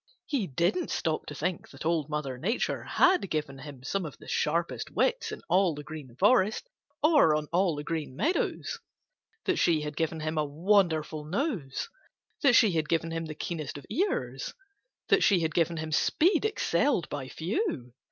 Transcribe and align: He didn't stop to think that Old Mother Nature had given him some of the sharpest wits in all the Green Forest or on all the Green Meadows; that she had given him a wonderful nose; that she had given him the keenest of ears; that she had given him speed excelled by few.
He 0.25 0.47
didn't 0.47 0.89
stop 0.89 1.27
to 1.27 1.35
think 1.35 1.69
that 1.69 1.85
Old 1.85 2.09
Mother 2.09 2.35
Nature 2.39 2.81
had 2.81 3.29
given 3.29 3.59
him 3.59 3.83
some 3.83 4.03
of 4.03 4.17
the 4.17 4.27
sharpest 4.27 4.89
wits 4.89 5.31
in 5.31 5.43
all 5.47 5.75
the 5.75 5.83
Green 5.83 6.15
Forest 6.15 6.67
or 7.03 7.35
on 7.35 7.45
all 7.53 7.75
the 7.75 7.83
Green 7.83 8.15
Meadows; 8.15 8.79
that 9.45 9.57
she 9.59 9.81
had 9.81 9.95
given 9.95 10.21
him 10.21 10.39
a 10.39 10.43
wonderful 10.43 11.23
nose; 11.23 11.87
that 12.41 12.55
she 12.55 12.71
had 12.71 12.89
given 12.89 13.11
him 13.11 13.25
the 13.27 13.35
keenest 13.35 13.77
of 13.77 13.85
ears; 13.91 14.55
that 15.09 15.21
she 15.21 15.41
had 15.41 15.53
given 15.53 15.77
him 15.77 15.91
speed 15.91 16.45
excelled 16.45 17.07
by 17.09 17.27
few. 17.29 17.93